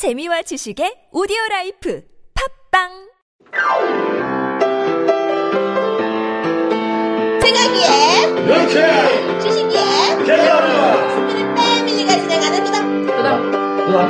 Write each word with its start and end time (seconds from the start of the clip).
재미와 0.00 0.40
지식의 0.48 1.12
오디오 1.12 1.36
라이프 1.50 2.00
팝빵 2.72 2.88
생각이에 7.42 7.84
이렇게 8.46 8.74
주식이에 9.40 10.24
개념이야. 10.24 11.10
스피릿 11.10 11.54
패밀리가 11.54 12.10
진행하는 12.16 12.64
도담 12.64 13.04
그다음 13.04 13.52
그다음 13.76 14.08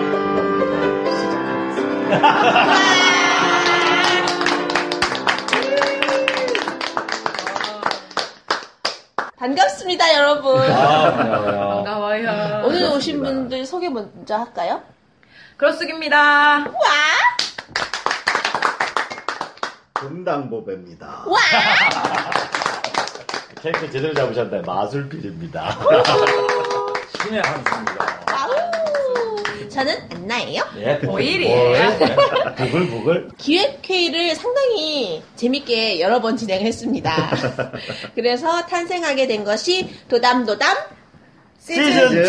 반갑습니다 9.37 10.15
여러분 10.15 10.61
아 10.71 11.17
반가워요. 11.17 11.85
반가워요. 11.85 12.63
오늘 12.67 12.85
오신 12.93 13.23
분들 13.23 13.65
소개 13.65 13.89
먼저 13.89 14.37
할까요? 14.37 14.83
그렇습니다. 15.61 16.17
와! 16.17 16.65
금당보배입니다. 19.93 21.25
와! 21.27 21.37
캐릭터 23.61 23.91
제대로 23.91 24.15
잡으셨네. 24.15 24.63
마술필입니다. 24.63 25.69
신의 27.23 27.43
한수입니다. 27.43 28.21
Wow! 28.33 28.49
저는 29.69 29.95
안나예요 30.11 30.65
예, 30.79 30.99
오일이에요. 31.07 31.99
부글부글. 32.57 33.29
기획회의를 33.37 34.35
상당히 34.35 35.23
재밌게 35.37 36.01
여러 36.01 36.21
번 36.21 36.37
진행했습니다 36.37 37.31
그래서 38.17 38.67
탄생하게 38.67 39.29
된 39.29 39.45
것이 39.45 39.89
도담도담 40.09 40.77
시즌 41.61 42.25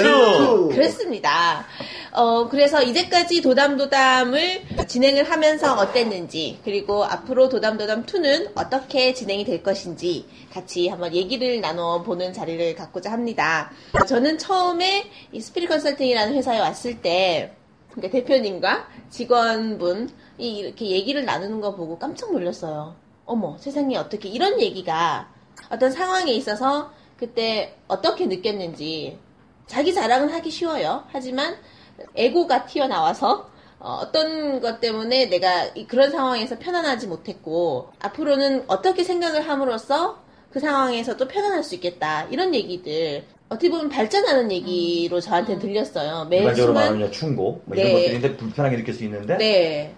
2! 0.70 0.76
그렇습니다. 0.76 1.66
어, 2.12 2.50
그래서 2.50 2.84
이제까지 2.84 3.42
도담도담을 3.42 4.62
진행을 4.88 5.24
하면서 5.24 5.74
어땠는지, 5.76 6.60
그리고 6.66 7.06
앞으로 7.06 7.48
도담도담 7.48 8.06
2는 8.06 8.52
어떻게 8.56 9.14
진행이 9.14 9.46
될 9.46 9.64
것인지 9.64 10.26
같이 10.52 10.90
한번 10.90 11.16
얘기를 11.16 11.62
나눠보는 11.62 12.34
자리를 12.34 12.76
갖고자 12.76 13.12
합니다. 13.14 13.72
저는 14.06 14.38
처음에 14.38 15.10
이 15.32 15.40
스피릿 15.40 15.70
컨설팅이라는 15.70 16.36
회사에 16.36 16.60
왔을 16.60 17.02
때, 17.02 17.56
그러니까 17.92 18.12
대표님과 18.12 18.88
직원분이 19.10 20.10
이렇게 20.40 20.88
얘기를 20.88 21.24
나누는 21.24 21.62
거 21.62 21.76
보고 21.76 21.98
깜짝 21.98 22.34
놀랐어요. 22.34 22.96
어머, 23.26 23.58
세상에 23.58 23.96
어떻게 23.96 24.28
이런 24.28 24.60
얘기가 24.60 25.30
어떤 25.70 25.92
상황에 25.92 26.34
있어서 26.34 26.92
그때 27.32 27.76
어떻게 27.88 28.26
느꼈는지 28.26 29.16
자기 29.68 29.94
자랑은 29.94 30.30
하기 30.30 30.50
쉬워요. 30.50 31.04
하지만 31.12 31.56
에고가 32.16 32.66
튀어나와서 32.66 33.48
어, 33.80 34.12
떤 34.12 34.60
것 34.60 34.80
때문에 34.80 35.28
내가 35.28 35.66
이- 35.76 35.86
그런 35.86 36.10
상황에서 36.12 36.58
편안하지 36.58 37.06
못했고 37.08 37.90
앞으로는 38.00 38.64
어떻게 38.68 39.04
생각을 39.04 39.48
함으로써 39.48 40.20
그 40.52 40.60
상황에서 40.60 41.16
또 41.16 41.28
편안할 41.28 41.64
수 41.64 41.76
있겠다 41.76 42.24
이런 42.32 42.54
얘기들 42.56 43.24
어떻게 43.50 43.70
보면 43.70 43.90
발전하는 43.90 44.52
얘기로 44.52 45.20
저한테 45.22 45.60
들렸어요. 45.60 46.26
매 46.26 46.38
일반적으로 46.40 46.74
순간 46.80 47.12
충고 47.12 47.62
뭐 47.66 47.78
이런 47.78 47.88
네. 47.88 47.94
것들인데 47.94 48.38
불편하게 48.38 48.78
느낄 48.78 48.94
수 48.96 49.04
있는데 49.04 49.38
네. 49.38 49.96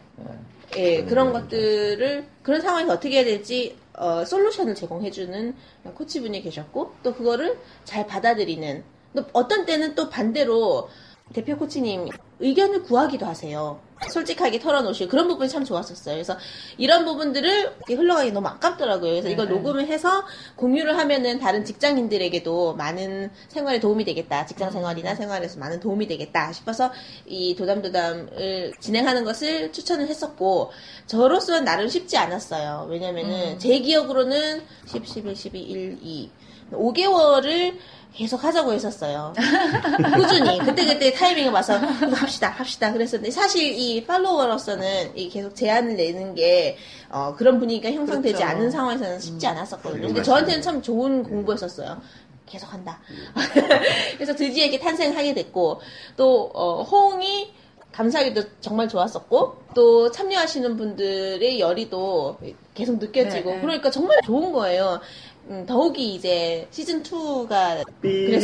예, 0.76 1.04
그런 1.04 1.32
그런. 1.32 1.34
것들을 1.34 2.26
그런 2.42 2.60
상황에서 2.62 2.94
어떻게 2.94 3.16
해야 3.18 3.24
될지 3.24 3.78
어, 3.96 4.26
솔루션을 4.26 4.76
제공해주는 4.76 5.56
코치분이 5.96 6.42
계셨고 6.42 6.94
또 7.04 7.14
그거를 7.14 7.60
잘 7.84 8.08
받아들이는 8.08 8.84
또 9.16 9.26
어떤 9.34 9.66
때는 9.66 9.96
또 9.96 10.10
반대로 10.10 10.90
대표 11.34 11.58
코치님 11.58 12.08
의견을 12.40 12.84
구하기도 12.84 13.26
하세요. 13.26 13.80
솔직하게 14.10 14.60
털어놓으시고 14.60 15.10
그런 15.10 15.28
부분이 15.28 15.50
참 15.50 15.64
좋았었어요. 15.64 16.16
그래서 16.16 16.38
이런 16.78 17.06
부분들을 17.06 17.74
흘러가기 17.88 18.32
너무 18.32 18.48
아깝더라고요. 18.50 19.12
그래서 19.12 19.30
이걸 19.30 19.48
네. 19.48 19.54
녹음을 19.54 19.88
해서 19.88 20.26
공유를 20.58 20.98
하면은 20.98 21.40
다른 21.40 21.64
직장인들에게도 21.64 22.76
많은 22.76 23.32
생활에 23.48 23.80
도움이 23.80 24.04
되겠다. 24.04 24.46
직장 24.46 24.72
생활이나 24.72 25.16
생활에서 25.16 25.60
많은 25.60 25.80
도움이 25.80 26.08
되겠다 26.08 26.52
싶어서 26.52 26.92
이 27.26 27.56
도담도담을 27.56 28.74
진행하는 28.80 29.24
것을 29.24 29.72
추천을 29.72 30.08
했었고 30.08 30.72
저로서는 31.08 31.64
나름 31.64 31.88
쉽지 31.88 32.18
않았어요. 32.18 32.88
왜냐면은 32.90 33.58
제 33.58 33.80
기억으로는 33.80 34.64
10, 34.86 35.08
11, 35.08 35.36
12, 35.36 35.62
1, 35.62 35.98
2 36.02 36.32
5개월을 36.74 37.78
계속 38.14 38.44
하자고 38.44 38.74
했었어요. 38.74 39.34
꾸준히 40.16 40.60
그때그때 40.60 41.12
타이밍을 41.14 41.52
봐서 41.52 41.74
합시다 41.78 42.50
합시다 42.50 42.94
그랬었는데 42.94 43.32
사실 43.32 43.74
이 43.74 44.06
팔로워로서는 44.06 45.18
이 45.18 45.30
계속 45.30 45.56
제안을 45.56 45.96
내는 45.96 46.36
게 46.36 46.78
어, 47.10 47.36
그런 47.36 47.60
분위기가 47.60 47.92
형성되지 47.92 48.36
그렇죠. 48.36 48.46
않은 48.46 48.70
상황에서는 48.70 49.20
쉽지 49.20 49.48
않았었거든요. 49.48 50.08
근데 50.08 50.22
음. 50.22 50.24
저한테는 50.24 50.62
참 50.62 50.82
좋은 50.82 51.24
공부였었어요. 51.24 52.02
계속 52.46 52.72
한다. 52.72 53.00
그래서 54.16 54.36
드디어 54.36 54.66
이렇게 54.66 54.80
탄생하게 54.80 55.34
됐고 55.34 55.82
또 56.16 56.52
어, 56.54 56.84
호응이 56.84 57.52
감사하게도 57.94 58.42
정말 58.60 58.90
좋았었고 58.90 59.58
또 59.76 60.12
참여하시는 60.12 60.78
분들의 60.78 61.60
열의도 61.60 62.38
계속 62.74 62.98
느껴지고 62.98 63.50
네, 63.52 63.56
네. 63.56 63.62
그러니까 63.62 63.92
정말 63.92 64.20
좋은 64.26 64.52
거예요. 64.52 65.00
음, 65.50 65.66
더욱이 65.68 66.16
이제 66.16 66.68
시즌 66.72 67.04
2가 67.04 67.84
삐. 68.02 68.36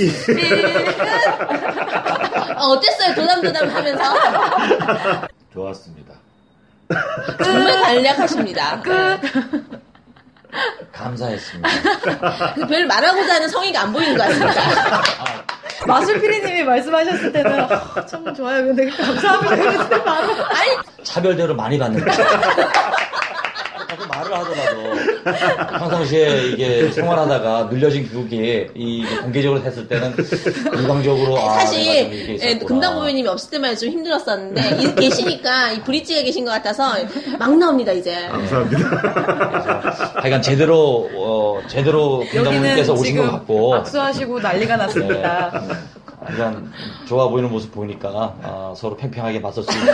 어, 2.57 2.65
어땠어요? 2.71 3.15
도담도담 3.15 3.69
하면서 3.69 4.03
좋았습니다. 5.53 6.13
정말 7.43 7.79
간략하십니다. 7.81 8.81
감사했습니다. 10.91 11.69
그별 12.55 12.85
말하고자 12.87 13.35
하는 13.35 13.47
성의가 13.47 13.81
안 13.81 13.93
보이는 13.93 14.17
것 14.17 14.23
같습니다. 14.23 14.61
마술피디님이 15.87 16.63
말씀하셨을 16.63 17.31
때는 17.31 17.59
아, 17.71 18.05
참 18.05 18.33
좋아요. 18.33 18.65
근데 18.65 18.89
감사합니다. 18.89 20.03
바로 20.03 20.27
아니 20.47 20.71
차별대로 21.03 21.55
많이 21.55 21.77
받는다. 21.79 22.11
말을 24.19 24.33
하더라도 24.35 25.77
평상시에 25.79 26.47
이게 26.47 26.91
생활하다가 26.91 27.69
늘려진 27.71 28.07
교육이 28.09 28.67
이 28.75 29.05
공개적으로 29.21 29.61
했을 29.61 29.87
때는 29.87 30.13
일방적으로 30.73 31.39
아, 31.39 31.59
사실 31.59 31.85
예, 31.87 32.01
있었구나. 32.33 32.65
금당부모님이 32.67 33.27
없을 33.27 33.49
때만 33.51 33.75
좀 33.77 33.89
힘들었었는데 33.89 34.81
이- 34.81 34.95
계시니까 34.95 35.71
이 35.71 35.81
브릿지가 35.83 36.23
계신 36.23 36.43
것 36.45 36.51
같아서 36.51 36.93
막 37.37 37.55
나옵니다 37.57 37.91
이제. 37.91 38.15
하여간 40.15 40.41
제대로 40.41 41.09
어, 41.15 41.61
제대로 41.67 42.23
여기는 42.27 42.43
금당부님께서 42.43 42.93
오신 42.93 43.17
것 43.17 43.31
같고 43.31 43.75
악수하시고 43.75 44.39
난리가 44.39 44.77
났습니다. 44.77 45.63
네. 45.67 45.75
하여간 46.21 46.71
좋아 47.07 47.29
보이는 47.29 47.49
모습 47.49 47.71
보니까 47.71 48.35
아, 48.41 48.73
서로 48.75 48.95
팽팽하게 48.97 49.39
맞설 49.39 49.63
수 49.63 49.77
있는 49.77 49.93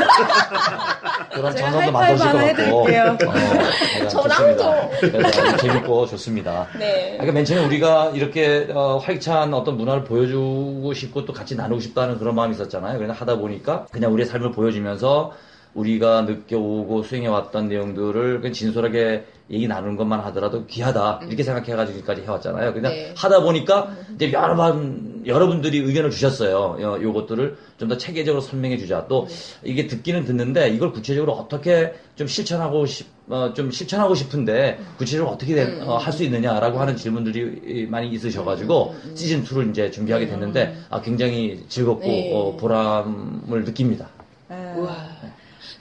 그런 1.33 1.55
전선도 1.55 1.91
만들어질 1.91 2.31
것 2.31 2.83
같고. 2.85 3.29
어, 3.29 4.07
저랑도. 4.09 5.57
재밌고 5.57 6.05
좋습니다. 6.07 6.67
네. 6.79 7.11
그러니까 7.13 7.33
맨 7.33 7.45
처음에 7.45 7.65
우리가 7.65 8.11
이렇게 8.15 8.67
어, 8.73 8.97
활기찬 8.97 9.53
어떤 9.53 9.77
문화를 9.77 10.03
보여주고 10.03 10.93
싶고 10.93 11.25
또 11.25 11.33
같이 11.33 11.55
나누고 11.55 11.79
싶다는 11.81 12.17
그런 12.17 12.35
마음이 12.35 12.53
있었잖아요. 12.55 12.97
그래서 12.97 13.13
하다 13.13 13.37
보니까 13.37 13.85
그냥 13.91 14.13
우리의 14.13 14.27
삶을 14.27 14.51
보여주면서 14.51 15.33
우리가 15.75 16.21
느껴오고 16.21 17.03
수행해왔던 17.03 17.67
내용들을 17.67 18.39
그냥 18.39 18.53
진솔하게 18.53 19.25
얘기 19.51 19.67
나누는 19.67 19.97
것만 19.97 20.21
하더라도 20.21 20.65
귀하다 20.65 21.19
이렇게 21.27 21.43
생각해가지고 21.43 21.97
여기까지 21.97 22.21
해왔잖아요. 22.23 22.73
그냥 22.73 22.91
네. 22.93 23.13
하다 23.15 23.41
보니까 23.41 23.89
이제 24.15 24.31
여러 24.31 24.55
번 24.55 25.04
여러분들이 25.27 25.79
의견을 25.79 26.11
주셨어요. 26.11 26.77
요, 26.81 26.99
요것들을 27.01 27.57
좀 27.77 27.89
더 27.89 27.97
체계적으로 27.97 28.41
설명해 28.41 28.77
주자. 28.77 29.05
또 29.07 29.27
이게 29.63 29.85
듣기는 29.87 30.25
듣는데 30.25 30.69
이걸 30.69 30.91
구체적으로 30.91 31.33
어떻게 31.33 31.93
좀 32.15 32.25
실천하고 32.27 32.85
싶, 32.85 33.07
어, 33.29 33.53
좀 33.53 33.69
실천하고 33.69 34.15
싶은데 34.15 34.79
구체적으로 34.97 35.33
어떻게 35.33 35.59
할수 35.61 36.23
있느냐라고 36.23 36.79
하는 36.79 36.95
질문들이 36.95 37.87
많이 37.87 38.09
있으셔가지고 38.09 38.95
시즌 39.13 39.43
2를 39.43 39.69
이제 39.69 39.91
준비하게 39.91 40.27
됐는데 40.27 40.77
아, 40.89 41.01
굉장히 41.01 41.63
즐겁고 41.67 42.07
네. 42.07 42.31
어, 42.33 42.55
보람을 42.57 43.65
느낍니다. 43.65 44.09
네. 44.49 44.73
우와. 44.77 44.95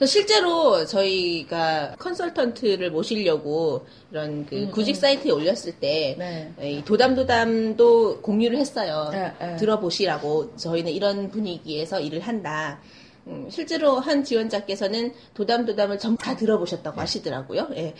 실제로 0.03 0.85
저희가 0.85 1.95
컨설턴트를 1.97 2.91
모시려고 2.91 3.85
이런 4.11 4.45
그 4.45 4.69
구직 4.71 4.95
사이트에 4.95 5.31
올렸을 5.31 5.73
때 5.79 6.15
네. 6.17 6.53
이 6.61 6.83
도담도담도 6.83 8.21
공유를 8.21 8.57
했어요. 8.57 9.09
네, 9.11 9.31
네. 9.39 9.55
들어보시라고 9.55 10.57
저희는 10.57 10.91
이런 10.91 11.29
분위기에서 11.29 12.01
일을 12.01 12.19
한다. 12.19 12.79
음, 13.27 13.47
실제로 13.49 13.99
한 13.99 14.23
지원자께서는 14.23 15.13
도담도담을 15.33 15.97
전부 15.97 16.23
다 16.23 16.35
들어보셨다고 16.35 16.99
하시더라고요. 16.99 17.69
예. 17.75 17.93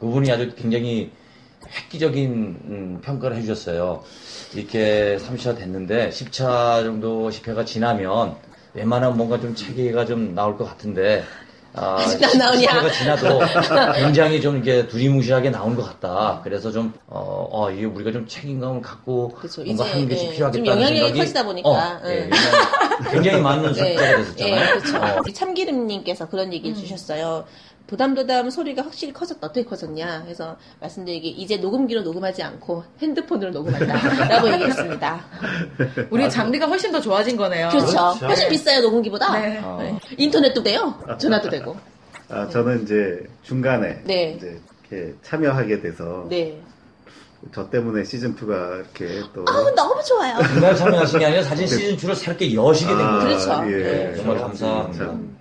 그분이 0.00 0.30
아주 0.30 0.54
굉장히 0.54 1.10
획기적인 1.66 2.30
음, 2.32 3.00
평가를 3.02 3.36
해주셨어요. 3.38 4.02
이렇게 4.54 5.16
3차 5.20 5.56
됐는데 5.56 6.10
10차 6.10 6.82
정도 6.84 7.30
10회가 7.30 7.64
지나면 7.64 8.36
웬만하면 8.76 9.16
뭔가 9.16 9.40
좀 9.40 9.54
체계가 9.54 10.04
좀 10.04 10.34
나올 10.34 10.56
것 10.56 10.64
같은데 10.64 11.24
아, 11.72 11.96
아직도 12.00 12.38
나오냐? 12.38 12.90
시대가 12.90 12.90
지나도 12.90 13.40
굉장히 13.94 14.40
좀 14.40 14.58
이게 14.58 14.86
두리뭉실하게 14.86 15.50
나온 15.50 15.74
것 15.74 15.82
같다. 15.82 16.40
그래서 16.44 16.70
좀 16.70 16.92
어, 17.06 17.48
어, 17.50 17.70
이게 17.70 17.84
우리가 17.84 18.12
좀 18.12 18.26
책임감을 18.26 18.80
갖고 18.82 19.30
그쵸. 19.32 19.62
뭔가 19.64 19.84
이제, 19.84 19.92
하는 19.92 20.08
것이 20.08 20.26
예, 20.26 20.30
필요하겠다는 20.30 20.64
좀 20.64 20.66
영향력이 20.66 20.98
생각이 20.98 21.18
커지다 21.18 21.44
보니까, 21.44 21.68
어, 21.68 22.00
예, 22.04 22.08
응. 22.08 22.30
굉장히, 22.30 23.12
굉장히 23.12 23.42
많은 23.42 23.68
숫자가 23.74 24.16
됐었잖아요. 24.16 24.56
예, 24.56 24.80
그렇죠. 24.80 24.96
어, 24.98 25.22
참기름님께서 25.32 26.28
그런 26.28 26.52
얘기 26.52 26.74
주셨어요. 26.74 27.44
도담도담 27.86 28.50
소리가 28.50 28.82
확실히 28.82 29.12
커졌다. 29.12 29.46
어떻게 29.46 29.64
커졌냐? 29.64 30.22
그래서 30.24 30.56
말씀드리기 30.80 31.28
이제 31.30 31.56
녹음기로 31.58 32.02
녹음하지 32.02 32.42
않고 32.42 32.82
핸드폰으로 33.00 33.50
녹음한다 33.52 34.26
라고 34.28 34.50
얘기했습니다. 34.54 35.24
우리 36.10 36.28
장비가 36.28 36.66
훨씬 36.66 36.90
더 36.90 37.00
좋아진 37.00 37.36
거네요. 37.36 37.68
그렇죠. 37.68 37.86
그렇죠. 37.86 38.26
훨씬 38.26 38.48
비싸요 38.48 38.80
녹음기보다. 38.82 39.38
네. 39.38 39.60
어. 39.62 39.78
네. 39.80 39.98
인터넷도 40.16 40.62
돼요. 40.62 40.94
전화도 41.20 41.48
되고. 41.48 41.76
아, 42.28 42.48
저는 42.48 42.82
이제 42.82 43.24
중간에 43.42 44.00
네. 44.04 44.32
이제 44.36 44.60
이렇게 44.90 45.14
참여하게 45.22 45.80
돼서 45.80 46.26
네. 46.28 46.60
저 47.54 47.70
때문에 47.70 48.02
시즌 48.02 48.34
2가 48.34 48.80
이렇게 48.80 49.22
또 49.32 49.44
아 49.46 49.70
너무 49.76 50.02
좋아요. 50.02 50.36
중간에 50.52 50.74
참여하신 50.74 51.18
게 51.20 51.26
아니라 51.26 51.42
사진 51.44 51.68
시즌 51.68 51.96
2를 51.96 52.16
새롭게 52.16 52.52
여시게 52.52 52.90
된 52.96 53.00
아, 53.00 53.12
거죠. 53.20 53.26
그렇죠. 53.26 53.70
예. 53.70 53.82
네. 53.82 54.16
정말 54.16 54.38
감사합니다. 54.38 55.04
참. 55.04 55.36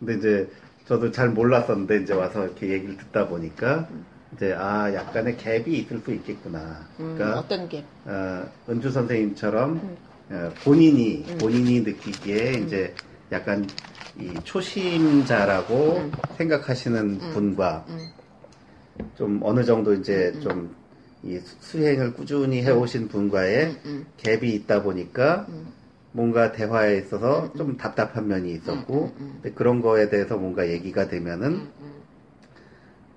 근데 0.00 0.14
이제 0.16 0.50
저도 0.86 1.10
잘 1.10 1.30
몰랐었는데 1.30 2.02
이제 2.02 2.12
와서 2.12 2.44
이렇게 2.44 2.68
얘기를 2.68 2.96
듣다 2.96 3.28
보니까 3.28 3.88
이제 4.34 4.52
아 4.54 4.92
약간의 4.92 5.36
갭이 5.36 5.68
있을 5.68 6.00
수 6.00 6.12
있겠구나. 6.12 6.86
음, 7.00 7.14
그러니까 7.16 7.38
어떤 7.40 7.68
게? 7.68 7.84
어, 8.04 8.44
은주 8.68 8.90
선생님처럼 8.90 9.96
어, 10.30 10.52
본인이 10.64 11.24
본인이 11.38 11.80
느끼기에 11.80 12.54
이제 12.66 12.94
약간 13.32 13.66
이 14.18 14.32
초심자라고 14.44 16.10
생각하시는 16.36 17.18
분과 17.32 17.84
좀 19.16 19.40
어느 19.42 19.64
정도 19.64 19.94
이제 19.94 20.32
좀 20.40 20.84
이 21.24 21.40
수행을 21.60 22.12
꾸준히 22.12 22.62
해오신 22.62 23.08
분과의 23.08 23.76
갭이 24.18 24.44
있다 24.44 24.82
보니까 24.82 25.46
뭔가 26.14 26.52
대화에 26.52 26.98
있어서 26.98 27.52
좀 27.54 27.76
답답한 27.76 28.28
면이 28.28 28.52
있었고 28.52 29.12
근데 29.18 29.50
그런 29.52 29.82
거에 29.82 30.08
대해서 30.08 30.36
뭔가 30.36 30.68
얘기가 30.68 31.08
되면은 31.08 31.66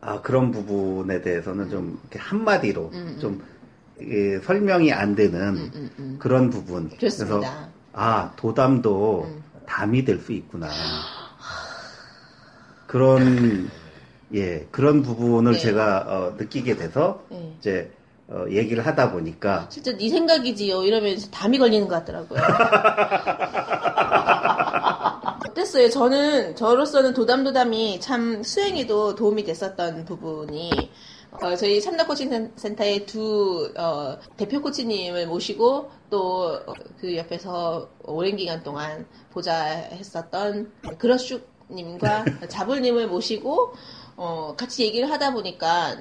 아 0.01 0.21
그런 0.21 0.51
부분에 0.51 1.21
대해서는 1.21 1.69
좀 1.69 1.99
이렇게 2.01 2.17
한마디로 2.17 2.91
좀 3.19 3.43
예, 4.01 4.39
설명이 4.39 4.91
안 4.93 5.15
되는 5.15 5.71
그런 6.17 6.49
부분. 6.49 6.89
그렇습니다. 6.89 7.37
그래서 7.37 7.69
아 7.93 8.33
도담도 8.35 9.41
담이 9.67 10.03
될 10.03 10.19
수 10.19 10.31
있구나. 10.31 10.67
그런 12.87 13.69
예 14.33 14.65
그런 14.71 15.03
부분을 15.03 15.53
네. 15.53 15.59
제가 15.59 15.99
어, 16.07 16.35
느끼게 16.37 16.77
돼서 16.77 17.23
네. 17.29 17.55
이제 17.59 17.91
어, 18.29 18.45
얘기를 18.49 18.85
하다 18.85 19.11
보니까 19.13 19.67
진짜 19.69 19.95
네 19.97 20.09
생각이지요. 20.09 20.83
이러면서 20.83 21.29
담이 21.31 21.57
걸리는 21.57 21.87
것 21.87 21.95
같더라고요. 21.95 22.39
어땠어요? 25.49 25.89
저는 25.89 26.55
저로서는 26.55 27.13
도담도담이 27.13 27.99
참 27.99 28.43
수행에도 28.43 29.15
도움이 29.15 29.43
됐었던 29.43 30.05
부분이 30.05 30.91
어, 31.31 31.55
저희 31.55 31.81
참나 31.81 32.05
코칭 32.05 32.29
센- 32.29 32.51
센터의 32.55 33.05
두 33.05 33.71
어, 33.77 34.17
대표 34.37 34.61
코치님을 34.61 35.27
모시고 35.27 35.91
또 36.09 36.59
그 36.99 37.15
옆에서 37.15 37.89
오랜 38.05 38.37
기간 38.37 38.63
동안 38.63 39.05
보좌했었던 39.31 40.71
그러슈님과 40.97 42.25
자불님을 42.49 43.07
모시고 43.07 43.73
어, 44.15 44.55
같이 44.57 44.83
얘기를 44.83 45.11
하다 45.11 45.33
보니까 45.33 45.95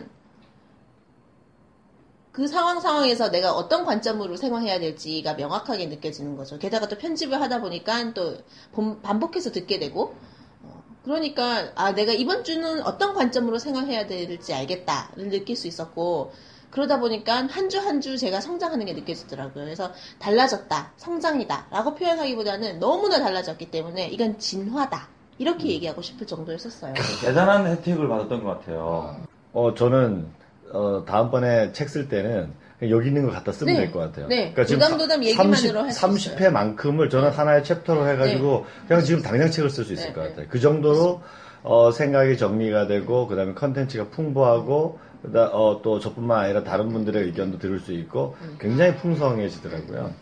그 2.37 2.47
상황 2.47 2.81
상황에서 2.81 3.31
내가 3.31 3.53
어떤 3.55 3.87
관점으로 3.87 4.37
생활해야 4.37 4.79
될지가 4.79 5.35
명확하게 5.35 5.87
느껴지는 5.87 6.37
거죠. 6.37 6.59
게다가 6.59 6.87
또 6.87 6.99
편집을 6.99 7.41
하다 7.41 7.63
보니까 7.63 8.13
또 8.13 8.37
본- 8.73 9.01
반복해서 9.01 9.53
듣게 9.53 9.79
되고, 9.79 10.15
어, 10.63 10.83
그러니까 11.03 11.71
아 11.77 11.93
내가 11.95 12.13
이번 12.13 12.45
주는 12.45 12.83
어떤 12.83 13.15
관점으로 13.15 13.59
생활해야 13.59 14.07
될지 14.07 14.53
알겠다를 14.53 15.31
느낄 15.31 15.57
수 15.57 15.67
있었고, 15.67 16.31
그러다 16.71 17.01
보니까 17.01 17.47
한주 17.47 17.79
한 17.79 18.03
주 18.03 18.19
제가 18.19 18.43
성장하는 18.43 18.85
게 18.85 18.93
느껴지더라고요. 18.93 19.65
그래서 19.65 19.93
달라졌다, 20.19 20.93
성장이다라고 20.99 21.95
표현하기보다는 21.95 22.81
너무나 22.81 23.19
달라졌기 23.19 23.71
때문에 23.71 24.09
이건 24.09 24.39
진화다 24.39 25.09
이렇게 25.39 25.69
얘기하고 25.69 26.03
싶을 26.03 26.27
정도였었어요. 26.27 26.93
대단한 27.23 27.67
혜택을 27.67 28.07
받았던 28.09 28.45
것 28.45 28.59
같아요. 28.61 29.17
어, 29.55 29.73
저는, 29.75 30.29
어, 30.73 31.05
다음번에 31.07 31.73
책 31.73 31.89
쓸 31.89 32.09
때는 32.09 32.53
여기 32.83 33.09
있는 33.09 33.25
거 33.25 33.33
갖다 33.33 33.53
쓰면 33.53 33.75
네. 33.75 33.81
될것 33.81 34.03
같아요. 34.03 34.29
네. 34.29 34.53
그러니까 34.53 34.65
지금 34.65 34.81
도담도담 34.81 35.25
얘기만으로 35.25 35.83
할수 35.85 36.07
30회만큼을 36.07 37.11
저는 37.11 37.31
하나의 37.31 37.65
챕터로 37.65 38.07
해가지고 38.09 38.67
그냥 38.87 39.03
지금 39.03 39.23
당장 39.23 39.51
책을 39.51 39.71
쓸 39.71 39.85
수 39.85 39.95
있을 39.95 40.09
네, 40.09 40.13
것 40.13 40.23
네. 40.23 40.29
같아요. 40.31 40.47
그 40.51 40.61
정도로 40.61 41.23
어, 41.63 41.91
생각이 41.91 42.37
정리가 42.37 42.87
되고 42.87 43.27
그다음에 43.27 43.55
컨텐츠가 43.55 44.11
풍부하고 44.11 44.99
그다 45.23 45.49
어, 45.53 45.81
또 45.83 45.99
저뿐만 45.99 46.45
아니라 46.45 46.63
다른 46.65 46.91
분들의 46.91 47.25
의견도 47.25 47.59
들을 47.59 47.81
수 47.81 47.93
있고 47.95 48.37
음. 48.43 48.57
굉장히 48.61 48.95
풍성해지더라고요. 48.97 50.13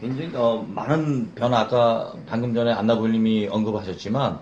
굉장히 0.00 0.32
어, 0.34 0.66
많은 0.68 1.34
변화 1.36 1.60
아까 1.60 2.12
방금 2.26 2.52
전에 2.52 2.72
안나부님이 2.72 3.48
언급하셨지만 3.48 4.40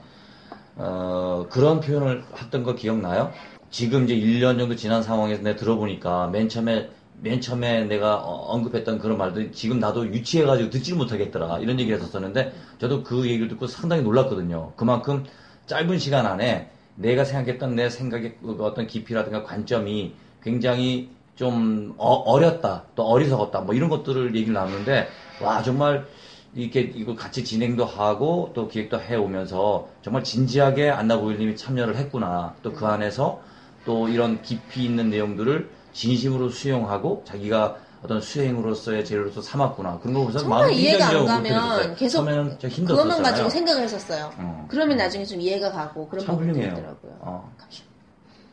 어, 0.76 1.46
그런 1.50 1.80
표현을 1.80 2.24
했던 2.38 2.62
거 2.64 2.74
기억나요? 2.74 3.32
지금 3.70 4.04
이제 4.04 4.14
1년 4.16 4.58
정도 4.58 4.74
지난 4.74 5.02
상황에서 5.02 5.42
내가 5.42 5.56
들어보니까 5.56 6.28
맨 6.28 6.48
처음에 6.48 6.90
맨 7.22 7.40
처음에 7.40 7.84
내가 7.84 8.16
어, 8.16 8.52
언급했던 8.54 8.98
그런 8.98 9.18
말도 9.18 9.52
지금 9.52 9.78
나도 9.78 10.06
유치해가지고 10.08 10.70
듣질 10.70 10.96
못하겠더라 10.96 11.58
이런 11.58 11.78
얘기를 11.78 11.98
했었었는데 11.98 12.52
저도 12.78 13.04
그 13.04 13.26
얘기를 13.26 13.48
듣고 13.48 13.66
상당히 13.66 14.02
놀랐거든요. 14.02 14.72
그만큼 14.76 15.24
짧은 15.66 15.98
시간 15.98 16.26
안에 16.26 16.70
내가 16.96 17.24
생각했던 17.24 17.76
내 17.76 17.88
생각의 17.88 18.36
그 18.42 18.56
어떤 18.64 18.86
깊이라든가 18.86 19.44
관점이 19.44 20.14
굉장히 20.42 21.10
좀 21.36 21.94
어, 21.96 22.38
렸다또 22.38 23.04
어리석었다 23.04 23.60
뭐 23.60 23.74
이런 23.74 23.88
것들을 23.88 24.34
얘기를 24.34 24.52
나누는데 24.54 25.08
와 25.42 25.62
정말 25.62 26.06
이렇게 26.54 26.80
이거 26.80 27.14
같이 27.14 27.44
진행도 27.44 27.84
하고 27.84 28.50
또 28.54 28.66
기획도 28.66 29.00
해오면서 29.00 29.88
정말 30.02 30.24
진지하게 30.24 30.90
안나보일님이 30.90 31.54
참여를 31.54 31.96
했구나 31.96 32.54
또 32.62 32.72
그 32.72 32.86
안에서 32.86 33.40
또 33.84 34.08
이런 34.08 34.42
깊이 34.42 34.84
있는 34.84 35.10
내용들을 35.10 35.68
진심으로 35.92 36.50
수용하고 36.50 37.24
자기가 37.26 37.78
어떤 38.02 38.20
수행으로서의 38.20 39.04
재료로서 39.04 39.42
삼았구나 39.42 39.98
그런 39.98 40.14
거 40.14 40.20
보면서 40.20 40.38
정말 40.38 40.60
마음이 40.60 40.76
이해가 40.76 41.08
안 41.08 41.24
가면. 41.26 41.94
계속. 41.96 42.24
그것만 42.24 43.22
가지고 43.22 43.48
생각을 43.50 43.82
했었어요. 43.82 44.32
어. 44.38 44.66
그러면 44.70 44.96
나중에 44.96 45.24
좀 45.24 45.40
이해가 45.40 45.70
가고 45.70 46.08
그런 46.08 46.24
훌륭해요. 46.24 46.68
있더라고요. 46.68 47.16
어. 47.20 47.54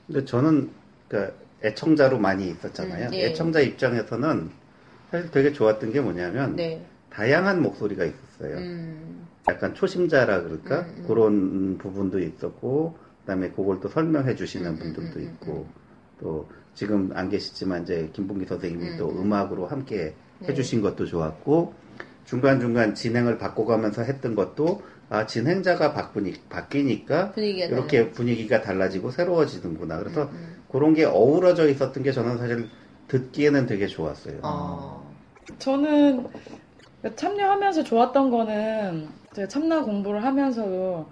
근데 0.06 0.26
저는 0.26 0.70
그러니까 1.08 1.34
애청자로 1.64 2.20
많이 2.20 2.50
있었잖아요. 2.50 3.08
음, 3.08 3.14
예. 3.14 3.28
애청자 3.28 3.62
입장에서는 3.62 4.52
사실 5.12 5.32
되게 5.32 5.54
좋았던 5.54 5.94
게 5.94 6.02
뭐냐면 6.02 6.56
네. 6.56 6.86
다양한 7.10 7.62
목소리가 7.62 8.04
있었어요. 8.06 8.58
음, 8.58 9.28
약간 9.50 9.74
초심자라 9.74 10.44
그럴까 10.44 10.80
음, 10.80 10.96
음. 10.98 11.06
그런 11.08 11.78
부분도 11.78 12.20
있었고 12.20 12.98
그다음에 13.28 13.50
그걸 13.50 13.82
또 13.82 13.90
설명해 13.90 14.36
주시는 14.36 14.72
음, 14.72 14.80
분들도 14.80 15.20
음, 15.20 15.22
음, 15.22 15.24
있고 15.24 15.68
또 16.20 16.48
지금 16.74 17.12
안 17.14 17.30
계시지만 17.30 17.84
이제 17.84 18.10
김봉기 18.14 18.46
선생님이 18.46 18.92
음, 18.92 18.98
또 18.98 19.10
음. 19.10 19.24
음악으로 19.24 19.68
함께 19.68 20.16
네. 20.40 20.48
해주신 20.48 20.82
것도 20.82 21.06
좋았고 21.06 21.74
중간 22.26 22.60
중간 22.60 22.96
진행을 22.96 23.38
바꿔가면서 23.38 24.04
했던 24.04 24.34
것도 24.34 24.82
아 25.10 25.26
진행자가 25.26 25.94
바꾸니 25.94 26.34
바뀌니까 26.50 27.32
분위기가 27.32 27.66
이렇게 27.68 28.12
분위기가 28.12 28.62
달라지고 28.62 29.12
새로워지는구나. 29.12 30.00
그래서 30.00 30.24
음. 30.24 30.64
그런 30.72 30.94
게 30.94 31.04
어우러져 31.06 31.68
있었던 31.68 32.04
게 32.04 32.12
저는 32.12 32.38
사실 32.38 32.70
듣기에는 33.10 33.66
되게 33.68 33.88
좋았어요. 33.88 34.40
어. 34.44 35.14
저는 35.60 36.28
참여하면서 37.16 37.84
좋았던 37.84 38.30
거는 38.32 39.08
제가 39.34 39.48
참나 39.48 39.84
공부를 39.84 40.24
하면서도 40.24 41.10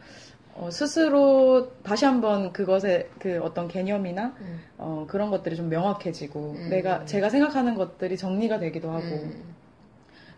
어, 0.56 0.70
스스로 0.72 1.74
다시 1.84 2.06
한번 2.06 2.54
그것의 2.54 3.10
그 3.20 3.40
어떤 3.44 3.68
개념이나 3.68 4.34
음. 4.40 4.62
어, 4.78 5.06
그런 5.08 5.30
것들이 5.30 5.56
좀 5.56 5.70
명확해지고 5.70 6.56
음. 6.58 6.68
내가 6.70 7.06
제가 7.06 7.30
생각하는 7.30 7.76
것들이 7.76 8.18
정리가 8.18 8.60
되기도 8.60 8.90
하고 8.90 9.04
음. 9.04 9.56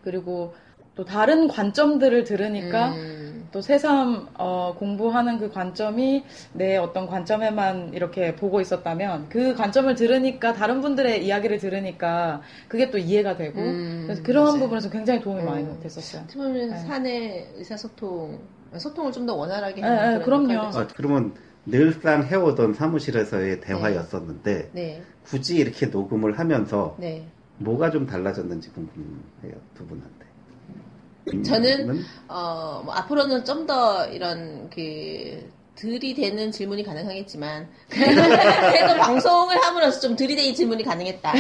그리고 0.04 0.56
또 0.96 1.06
다른 1.06 1.48
관점들을 1.48 2.24
들으니까 2.24 2.94
음. 2.94 3.48
또 3.52 3.62
새삼 3.62 4.30
어, 4.40 4.76
공부하는 4.78 5.38
그 5.38 5.52
관점이 5.52 6.24
내 6.54 6.78
어떤 6.78 7.06
관점에만 7.06 7.94
이렇게 7.94 8.36
보고 8.36 8.60
있었다면 8.60 9.30
그 9.30 9.54
관점을 9.54 9.94
들으니까 9.94 10.54
다른 10.54 10.82
분들의 10.82 11.24
이야기를 11.24 11.60
들으니까 11.60 12.42
그게 12.68 12.90
또 12.90 12.98
이해가 12.98 13.38
되고 13.38 13.60
음, 13.62 14.04
그래서 14.08 14.24
그런 14.24 14.46
맞아요. 14.46 14.60
부분에서 14.60 14.90
굉장히 14.90 15.22
도움이 15.22 15.44
많이 15.44 15.64
음. 15.64 15.80
됐었어요. 15.82 16.24
어떻게 16.24 16.40
보면 16.40 16.70
네. 16.72 16.78
사내 16.78 17.48
의사소통, 17.56 18.40
소통을 18.78 19.12
좀 19.12 19.26
더 19.26 19.36
원활하게 19.36 19.82
네, 19.82 19.88
하는 19.88 20.20
네, 20.20 20.26
그런 20.26 20.48
그럼요. 20.48 20.78
아, 20.78 20.88
그러면 20.96 21.34
늘상 21.66 22.24
해오던 22.24 22.74
사무실에서의 22.74 23.62
대화였었는데 23.62 24.70
네, 24.74 25.04
굳이 25.26 25.58
이렇게 25.58 25.88
녹음을 25.88 26.40
하면서 26.40 26.96
네. 27.00 27.28
뭐가 27.58 27.90
좀 27.92 28.06
달라졌는지 28.06 28.70
궁금해요 28.72 29.60
두 29.76 29.86
분한테. 29.86 30.18
저는 31.44 31.88
는 31.88 32.02
어, 32.30 32.82
뭐 32.86 32.94
앞으로는 32.94 33.44
좀 33.44 33.68
더 33.68 34.06
이런 34.08 34.70
그 34.70 35.50
들이대는 35.78 36.52
질문이 36.52 36.84
가능하겠지만 36.84 37.68
그래도 37.88 38.96
방송을 38.98 39.64
함으로써 39.64 40.00
좀 40.00 40.16
들이대는 40.16 40.56
질문이 40.56 40.84
가능했다. 40.84 41.32
아, 41.32 41.36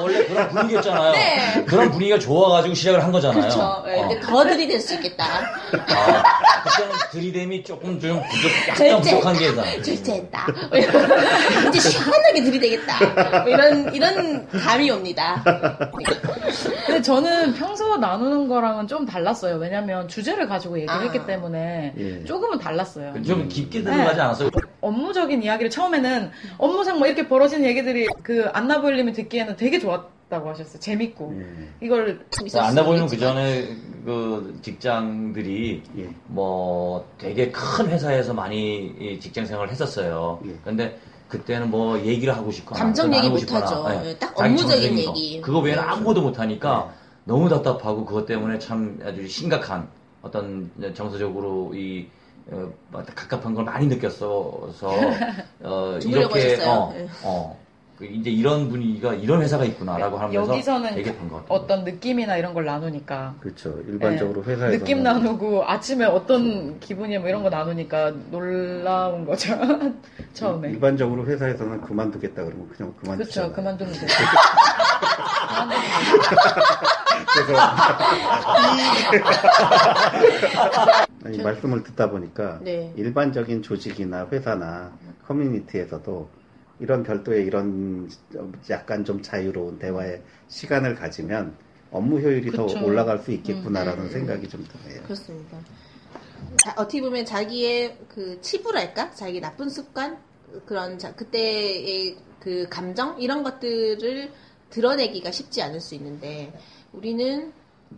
원래 0.00 0.24
그런 0.24 0.48
분위기였잖아요. 0.48 1.12
네. 1.12 1.64
그런 1.66 1.90
분위기가 1.90 2.18
좋아가지고 2.18 2.74
시작을 2.74 3.04
한 3.04 3.12
거잖아요. 3.12 3.40
그렇죠. 3.40 3.82
네, 3.84 4.00
어. 4.00 4.08
근데 4.08 4.20
더 4.20 4.42
들이댈 4.44 4.80
수 4.80 4.94
있겠다. 4.94 5.26
아, 5.26 6.62
그때는 6.62 6.94
들이댐이 7.12 7.62
조금 7.64 8.00
좀 8.00 8.22
부족, 8.30 8.50
약간. 8.68 9.00
부족한 9.02 9.38
게 9.38 9.48
있잖아요. 9.48 9.82
절제했다. 9.82 10.46
이제 11.68 11.80
시원하게 11.80 12.42
들이대겠다. 12.44 13.40
뭐 13.42 13.48
이런 13.48 13.94
이런 13.94 14.48
감이 14.48 14.90
옵니다. 14.90 15.44
근데 16.90 17.02
저는 17.02 17.54
평소 17.54 17.96
나누는 17.96 18.48
거랑은 18.48 18.88
좀 18.88 19.06
달랐어요. 19.06 19.56
왜냐면 19.56 20.08
주제를 20.08 20.48
가지고 20.48 20.76
얘기를 20.76 20.94
아. 20.94 21.00
했기 21.00 21.24
때문에 21.24 21.94
예. 21.96 22.24
조금은 22.24 22.58
달랐어요. 22.58 23.22
좀 23.22 23.48
깊게 23.48 23.82
들어가지 23.82 24.20
않았어요? 24.20 24.50
업무적인 24.80 25.42
이야기를 25.42 25.70
처음에는 25.70 26.30
업무상 26.58 26.98
뭐 26.98 27.06
이렇게 27.06 27.28
벌어지는 27.28 27.68
얘기들이 27.68 28.08
그 28.22 28.46
안나보일님이 28.52 29.12
듣기에는 29.12 29.56
되게 29.56 29.78
좋았다고 29.78 30.50
하셨어요. 30.50 30.80
재밌고 30.80 31.34
예. 31.40 31.86
이걸 31.86 32.26
안나 32.56 32.84
보이면 32.84 33.06
그 33.06 33.16
전에 33.16 33.76
그 34.04 34.58
직장들이 34.62 35.82
예. 35.98 36.08
뭐 36.26 37.08
되게 37.18 37.52
큰 37.52 37.88
회사에서 37.88 38.34
많이 38.34 38.86
이 38.98 39.20
직장 39.20 39.46
생활을 39.46 39.70
했었어요. 39.70 40.40
예. 40.46 40.54
근데 40.64 40.98
그때는 41.30 41.70
뭐 41.70 41.98
얘기를 42.00 42.36
하고 42.36 42.50
싶거나 42.50 42.78
감정 42.78 43.06
또 43.10 43.16
얘기 43.16 43.28
나누고 43.28 43.34
못 43.34 43.38
싶거나, 43.38 43.64
하죠. 43.64 43.86
예, 43.88 44.08
예, 44.10 44.18
딱 44.18 44.38
업무적인. 44.38 44.98
얘기. 44.98 45.40
그거 45.40 45.60
외에는 45.60 45.82
네. 45.82 45.88
아무것도 45.88 46.20
못 46.20 46.38
하니까 46.38 46.92
너무 47.24 47.48
답답하고 47.48 48.04
그것 48.04 48.26
때문에 48.26 48.58
참 48.58 48.98
아주 49.02 49.26
심각한 49.26 49.88
어떤 50.20 50.70
정서적으로 50.94 51.72
이 51.74 52.08
어, 52.50 52.70
갑갑한 52.92 53.54
걸 53.54 53.64
많이 53.64 53.86
느꼈어서 53.86 54.90
어, 55.62 55.98
이렇게 56.02 56.54
하셨어요. 56.54 56.68
어, 56.68 56.94
예. 56.96 57.08
어, 57.22 57.56
그 57.56 57.69
이제 58.00 58.30
이런 58.30 58.68
분위기가 58.68 59.12
이런 59.14 59.42
회사가 59.42 59.64
있구나라고 59.64 60.18
하면서 60.18 60.52
여기서는 60.52 60.94
되게 60.94 61.16
반가웠던 61.16 61.46
어떤 61.48 61.84
느낌이나 61.84 62.36
이런 62.36 62.54
걸 62.54 62.64
나누니까 62.64 63.34
그렇죠. 63.40 63.78
일반적으로 63.86 64.42
예. 64.46 64.52
회사에서 64.52 64.78
느낌 64.78 65.02
나누고 65.02 65.64
아침에 65.66 66.06
어떤 66.06 66.80
기분이야 66.80 67.20
뭐 67.20 67.28
이런 67.28 67.42
거 67.42 67.50
나누니까 67.50 68.12
놀라운 68.30 69.26
거죠. 69.26 69.54
처음에. 70.32 70.70
일반적으로 70.70 71.26
회사에서는 71.26 71.82
그만두겠다 71.82 72.44
그러면 72.44 72.68
그냥 72.70 72.94
그만두잖아요. 73.02 73.52
그렇죠. 73.52 73.54
그만두면 73.54 73.92
돼요. 73.92 74.08
그래서 77.32 77.60
아니, 81.24 81.42
말씀을 81.42 81.82
듣다 81.82 82.10
보니까 82.10 82.58
네. 82.62 82.92
일반적인 82.96 83.62
조직이나 83.62 84.26
회사나 84.32 84.92
커뮤니티에서도 85.26 86.39
이런 86.80 87.02
별도의 87.02 87.44
이런 87.44 88.08
약간 88.70 89.04
좀 89.04 89.22
자유로운 89.22 89.78
대화의 89.78 90.22
시간을 90.48 90.94
가지면 90.94 91.54
업무 91.92 92.18
효율이 92.18 92.50
더 92.52 92.64
그쵸. 92.66 92.84
올라갈 92.84 93.18
수 93.18 93.30
있겠구나라는 93.32 94.04
음. 94.04 94.10
생각이 94.10 94.48
좀 94.48 94.64
드네요. 94.64 95.02
그렇습니다. 95.02 95.58
자, 96.64 96.74
어떻게 96.76 97.00
보면 97.00 97.24
자기의 97.24 97.98
그 98.08 98.40
치부랄까? 98.40 99.10
자기 99.12 99.40
나쁜 99.40 99.68
습관? 99.68 100.18
그런 100.66 100.98
자, 100.98 101.14
그때의 101.14 102.16
그 102.40 102.66
감정? 102.68 103.20
이런 103.20 103.42
것들을 103.42 104.32
드러내기가 104.70 105.30
쉽지 105.30 105.62
않을 105.62 105.80
수 105.80 105.94
있는데 105.96 106.52
우리는 106.92 107.52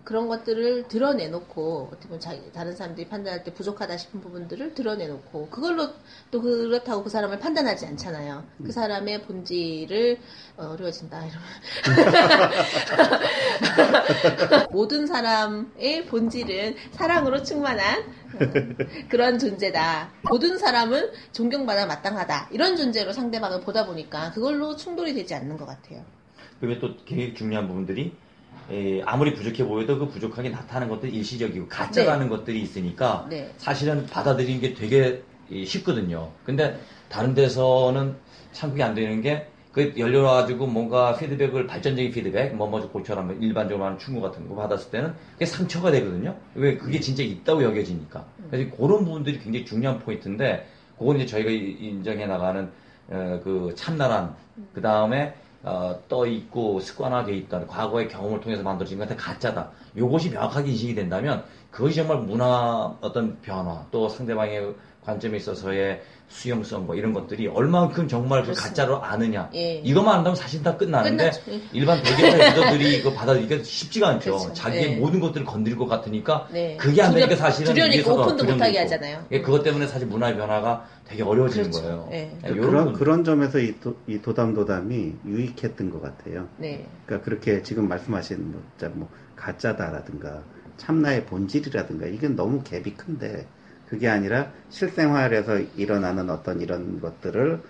그런 0.04 0.26
것들을 0.26 0.88
드러내놓고 0.88 1.90
어떻게 1.92 2.08
보면 2.08 2.18
자기, 2.18 2.50
다른 2.52 2.74
사람들이 2.74 3.08
판단할 3.08 3.44
때 3.44 3.52
부족하다 3.52 3.98
싶은 3.98 4.20
부분들을 4.20 4.74
드러내놓고 4.74 5.48
그걸로 5.48 5.90
또 6.30 6.40
그렇다고 6.40 7.04
그 7.04 7.10
사람을 7.10 7.38
판단하지 7.38 7.86
않잖아요. 7.86 8.42
그 8.64 8.72
사람의 8.72 9.22
본질을 9.22 10.18
어, 10.56 10.68
어려워진다 10.70 11.24
이러면 11.26 11.42
모든 14.72 15.06
사람의 15.06 16.06
본질은 16.06 16.76
사랑으로 16.92 17.42
충만한 17.42 18.00
어, 18.00 18.38
그런 19.08 19.38
존재다. 19.38 20.10
모든 20.22 20.58
사람은 20.58 21.12
존경받아 21.32 21.86
마땅하다. 21.86 22.48
이런 22.50 22.76
존재로 22.76 23.12
상대방을 23.12 23.60
보다 23.60 23.86
보니까 23.86 24.32
그걸로 24.32 24.74
충돌이 24.74 25.12
되지 25.14 25.34
않는 25.34 25.58
것 25.58 25.66
같아요. 25.66 26.02
그리고 26.60 26.80
또 26.80 27.04
되게 27.04 27.34
중요한 27.34 27.68
부분들이 27.68 28.16
에, 28.70 29.02
아무리 29.02 29.34
부족해 29.34 29.64
보여도 29.66 29.98
그 29.98 30.08
부족하게 30.08 30.50
나타나는 30.50 30.88
것들이 30.88 31.12
일시적이고 31.12 31.68
가짜라는 31.68 32.28
것들이 32.28 32.60
있으니까 32.62 33.26
네. 33.28 33.50
사실은 33.58 34.06
받아들이는 34.06 34.60
게 34.60 34.74
되게 34.74 35.22
이, 35.50 35.64
쉽거든요. 35.66 36.30
근데 36.44 36.78
다른 37.08 37.34
데서는 37.34 38.16
참 38.52 38.70
그게 38.70 38.82
안 38.82 38.94
되는 38.94 39.20
게 39.20 39.52
그 39.72 39.94
열려가지고 39.96 40.66
뭔가 40.66 41.16
피드백을 41.16 41.66
발전적인 41.66 42.12
피드백, 42.12 42.54
뭐 42.54 42.68
먼저 42.68 42.88
고쳐라, 42.90 43.22
뭐 43.22 43.34
일반적으로 43.40 43.86
하는 43.86 43.98
충고 43.98 44.20
같은 44.20 44.46
거 44.46 44.54
받았을 44.54 44.90
때는 44.90 45.14
그게 45.32 45.46
상처가 45.46 45.90
되거든요. 45.90 46.36
왜 46.54 46.76
그게 46.76 47.00
진짜 47.00 47.22
있다고 47.22 47.62
여겨지니까. 47.62 48.22
그래서 48.50 48.70
그런 48.76 49.04
부분들이 49.06 49.38
굉장히 49.38 49.64
중요한 49.64 49.98
포인트인데, 49.98 50.66
그건 50.98 51.16
이제 51.16 51.24
저희가 51.26 51.50
이- 51.50 51.76
인정해 51.80 52.26
나가는 52.26 52.70
어, 53.08 53.40
그 53.42 53.72
참나란 53.74 54.36
그 54.74 54.82
다음에 54.82 55.34
어, 55.64 56.00
떠 56.08 56.26
있고 56.26 56.80
습관화돼 56.80 57.34
있던 57.36 57.66
과거의 57.66 58.08
경험을 58.08 58.40
통해서 58.40 58.62
만들어진 58.62 58.98
것한테 58.98 59.16
가짜다. 59.16 59.70
요것이 59.96 60.30
명확하게 60.30 60.70
인식이 60.70 60.94
된다면 60.94 61.44
그것이 61.70 61.96
정말 61.96 62.18
문화 62.18 62.96
어떤 63.00 63.40
변화 63.42 63.86
또 63.90 64.08
상대방의 64.08 64.74
관점에 65.04 65.36
있어서의 65.36 66.00
수용성 66.28 66.86
뭐 66.86 66.94
이런 66.94 67.12
것들이 67.12 67.46
얼만큼 67.48 68.08
정말 68.08 68.42
그. 68.44 68.52
가짜로 68.52 69.02
아느냐 69.02 69.50
예. 69.54 69.74
이것만 69.84 70.18
안다면 70.18 70.36
사실 70.36 70.62
다 70.62 70.76
끝나는데 70.76 71.30
끝나죠. 71.30 71.42
예. 71.50 71.60
일반 71.72 72.02
대기업의 72.02 72.50
리더들이 72.50 72.98
이거 72.98 73.12
받아들이기가 73.12 73.62
쉽지가 73.64 74.08
않죠. 74.08 74.38
그렇죠. 74.38 74.52
자기의 74.54 74.90
네. 74.92 74.96
모든 74.96 75.20
것들을 75.20 75.44
건드릴 75.44 75.76
것 75.76 75.86
같으니까 75.86 76.48
네. 76.50 76.76
그게 76.78 77.02
안 77.02 77.12
되니까 77.12 77.36
사실은 77.36 77.74
두려우니까 77.74 77.96
위에서가 77.96 78.22
오픈도 78.22 78.44
못하게 78.44 78.70
있고. 78.70 78.80
하잖아요. 78.80 79.26
예, 79.32 79.40
그것 79.42 79.62
때문에 79.62 79.86
사실 79.86 80.06
문화의 80.06 80.36
변화가 80.36 80.86
되게 81.04 81.22
어려워지는 81.22 81.70
그렇죠. 81.70 81.82
거예요. 81.82 82.08
네. 82.10 82.38
예, 82.44 82.48
그런. 82.48 82.92
그런 82.94 83.24
점에서 83.24 83.58
이, 83.58 83.78
도, 83.80 83.96
이 84.06 84.22
도담도담이 84.22 85.14
유익했던 85.26 85.90
것 85.90 86.00
같아요. 86.00 86.48
네. 86.56 86.86
그러니까 87.04 87.24
그렇게 87.24 87.62
지금 87.62 87.88
말씀하신 87.88 88.52
뭐, 88.52 88.62
뭐 88.94 89.08
가짜다라든가 89.36 90.42
참나의 90.78 91.26
본질이라든가 91.26 92.06
이건 92.06 92.36
너무 92.36 92.62
갭이 92.62 92.96
큰데 92.96 93.46
그게 93.92 94.08
아니라 94.08 94.50
실생활에서 94.70 95.58
일어나는 95.76 96.30
어떤 96.30 96.62
이런 96.62 96.98
것들을 96.98 97.60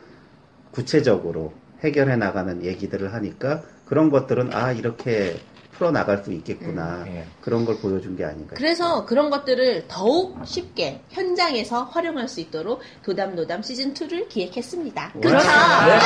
구체적으로 0.71 1.53
해결해 1.83 2.15
나가는 2.15 2.65
얘기들을 2.65 3.13
하니까 3.13 3.63
그런 3.87 4.09
것들은 4.09 4.55
아 4.55 4.71
이렇게 4.71 5.41
풀어 5.73 5.91
나갈 5.91 6.19
수 6.19 6.33
있겠구나 6.33 7.03
음, 7.03 7.07
예. 7.09 7.27
그런 7.41 7.65
걸 7.65 7.77
보여준 7.79 8.17
게 8.17 8.25
아닌가. 8.25 8.55
그래서 8.55 9.05
그런 9.05 9.31
것들을 9.31 9.87
더욱 9.89 10.39
쉽게 10.47 11.01
현장에서 11.11 11.83
활용할 11.87 12.29
수 12.29 12.39
있도록 12.39 12.83
도담도담 13.03 13.63
시즌 13.63 13.93
2를 13.93 14.29
기획했습니다. 14.29 15.15
그렇죠. 15.15 15.29
네. 15.29 15.99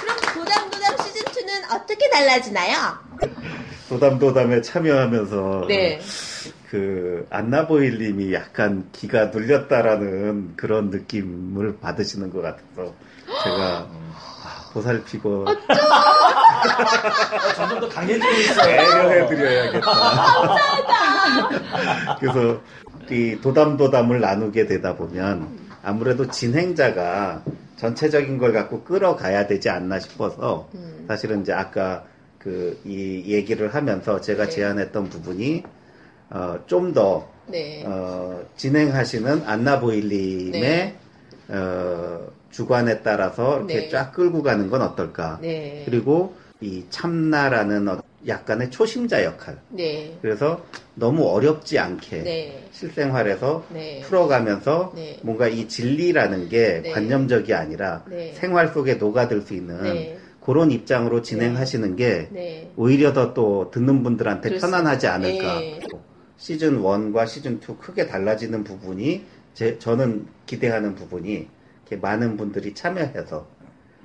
그럼 0.00 0.16
도담도담 0.32 0.96
시즌 1.04 1.22
2는 1.24 1.74
어떻게 1.74 2.08
달라지나요? 2.08 2.98
도담 3.88 4.20
도담에 4.20 4.60
참여하면서 4.62 5.64
네. 5.66 6.00
그 6.70 7.26
안나보일님이 7.30 8.32
약간 8.34 8.88
기가 8.92 9.26
눌렸다라는 9.26 10.56
그런 10.56 10.90
느낌을 10.90 11.78
받으시는 11.80 12.30
것 12.30 12.42
같아서 12.42 12.94
제가 13.44 13.88
아, 13.90 14.70
보살피고 14.72 15.44
점점 17.56 17.80
더 17.80 17.88
강해지고 17.88 18.28
있어요. 18.30 18.76
배려해드려야겠다. 18.76 19.90
그래서 22.20 22.60
이 23.10 23.38
도담도담을 23.40 24.20
나누게 24.20 24.66
되다 24.66 24.96
보면 24.96 25.58
아무래도 25.82 26.28
진행자가 26.28 27.42
전체적인 27.76 28.38
걸 28.38 28.52
갖고 28.52 28.82
끌어가야 28.84 29.46
되지 29.46 29.68
않나 29.68 29.98
싶어서 29.98 30.68
음. 30.74 31.04
사실은 31.08 31.42
이제 31.42 31.52
아까 31.52 32.04
그 32.38 32.78
이 32.84 33.24
얘기를 33.26 33.74
하면서 33.74 34.20
제가 34.20 34.44
네. 34.44 34.50
제안했던 34.50 35.08
부분이 35.08 35.62
어, 36.30 36.58
좀더 36.66 37.28
네. 37.46 37.82
어, 37.86 38.42
진행하시는 38.56 39.42
안나 39.44 39.80
보일님의 39.80 40.60
네. 40.60 40.96
어, 41.48 42.26
주관에 42.50 43.02
따라서 43.02 43.58
이렇게 43.58 43.74
네. 43.74 43.88
쫙 43.88 44.12
끌고 44.12 44.42
가는 44.42 44.70
건 44.70 44.82
어떨까? 44.82 45.38
네. 45.42 45.82
그리고 45.84 46.34
이 46.60 46.84
참나라는 46.88 47.88
어- 47.88 48.02
약간의 48.26 48.70
초심자 48.70 49.22
역할. 49.24 49.58
네. 49.68 50.16
그래서 50.22 50.64
너무 50.94 51.26
어렵지 51.28 51.78
않게 51.78 52.22
네. 52.22 52.68
실생활에서 52.72 53.64
네. 53.68 54.00
풀어가면서 54.04 54.92
네. 54.94 55.18
뭔가 55.22 55.46
이 55.48 55.68
진리라는 55.68 56.48
게 56.48 56.80
네. 56.82 56.90
관념적이 56.92 57.52
아니라 57.52 58.02
네. 58.08 58.32
생활 58.34 58.68
속에 58.68 58.94
녹아들 58.94 59.42
수 59.42 59.52
있는 59.52 59.82
네. 59.82 60.18
그런 60.40 60.70
입장으로 60.70 61.20
진행하시는 61.22 61.96
게 61.96 62.28
네. 62.30 62.70
오히려 62.76 63.12
더 63.12 63.34
또 63.34 63.70
듣는 63.70 64.02
분들한테 64.02 64.56
편안하지. 64.58 65.06
않을까. 65.06 65.60
네. 66.36 66.42
시즌 66.42 66.82
1과 66.82 67.26
시즌 67.26 67.60
2 67.60 67.78
크게 67.78 68.06
달라지는 68.06 68.64
부분이 68.64 69.24
제, 69.54 69.78
저는 69.78 70.26
기대하는 70.46 70.94
부분이 70.94 71.48
이렇게 71.82 71.96
많은 71.96 72.36
분들이 72.36 72.74
참여해서 72.74 73.46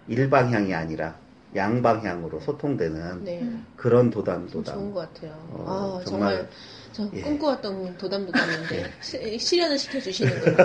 일방향이 0.07 0.73
아니라 0.73 1.15
양방향으로 1.55 2.39
소통되는 2.39 3.23
네. 3.23 3.51
그런 3.75 4.09
도담 4.11 4.47
도담. 4.49 4.75
좋은 4.75 4.93
것 4.93 5.11
같아요. 5.13 5.31
어, 5.49 5.99
아, 6.01 6.05
정말, 6.05 6.47
정말, 6.93 7.09
저 7.11 7.17
예. 7.17 7.21
꿈꿔왔던 7.21 7.97
도담 7.97 8.25
도담인데 8.27 8.91
시- 9.01 9.39
실현을 9.39 9.77
시켜주시는군요. 9.79 10.55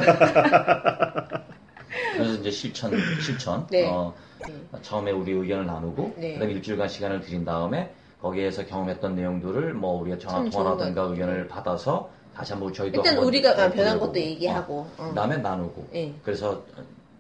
그래서 2.13 2.35
이제 2.35 2.51
실천, 2.51 2.93
실천. 3.21 3.67
네. 3.69 3.89
어, 3.89 4.15
네. 4.47 4.55
처음에 4.83 5.11
우리 5.11 5.33
의견을 5.33 5.65
나누고, 5.67 6.17
네. 6.19 6.35
그다음에 6.35 6.53
일주일간 6.55 6.89
시간을 6.89 7.21
드린 7.23 7.45
다음에 7.47 7.95
거기에서 8.25 8.65
경험했던 8.65 9.15
내용들을 9.17 9.75
뭐 9.75 10.01
우리가 10.01 10.17
전화 10.19 10.49
통화라든가. 10.49 11.03
의견을 11.03 11.47
받아서 11.47 12.09
다시 12.35 12.55
한번 12.55 12.73
저희도 12.73 12.97
일단 12.97 13.13
한번 13.13 13.27
우리가 13.29 13.51
어, 13.51 13.71
변한. 13.71 13.99
것도 13.99 14.19
얘기하고. 14.19 14.79
어, 14.79 14.89
어. 14.97 15.09
그다음에 15.11 15.37
나누고. 15.37 15.89
예. 15.95 16.11
그래서 16.25 16.63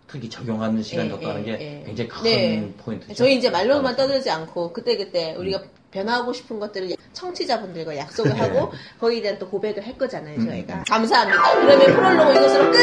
특히 0.09 0.31
적용하는 0.31 0.83
시간 0.83 1.05
예, 1.07 1.11
줬다는 1.11 1.41
예, 1.43 1.45
게 1.45 1.53
예. 1.53 1.83
굉장히 1.85 2.09
큰 2.09 2.23
네. 2.23 2.73
포인트죠. 2.79 3.13
저희 3.15 3.37
이제 3.37 3.51
말로만 3.51 3.97
떠들지 3.97 4.31
않고 4.31 4.73
그때그때 4.73 5.35
우리가 5.35 5.61
변하고 5.91 6.33
싶은 6.33 6.59
것들을 6.59 6.97
청취자분들과 7.13 7.99
약속을 7.99 8.33
하고 8.41 8.73
거기에 8.99 9.21
대한 9.21 9.39
또 9.39 9.47
고백을 9.51 9.87
할 9.87 9.99
거잖아요, 9.99 10.43
저희가. 10.43 10.85
감사합니다. 10.89 11.61
그러면 11.61 11.95
프롤로그 11.95 12.33
이것으로 12.33 12.71
끝! 12.73 12.79